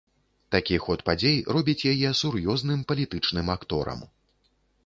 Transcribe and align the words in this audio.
Такі 0.53 0.77
ход 0.85 1.03
падзей 1.09 1.37
робіць 1.57 1.87
яе 1.93 2.09
сур'ёзным 2.21 2.79
палітычным 2.93 3.55
акторам. 3.59 3.99